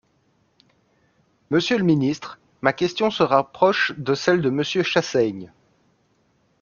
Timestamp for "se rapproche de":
3.11-4.15